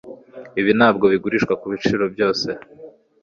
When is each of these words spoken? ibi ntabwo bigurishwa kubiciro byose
ibi 0.59 0.71
ntabwo 0.79 1.05
bigurishwa 1.13 1.53
kubiciro 1.61 2.03
byose 2.13 2.49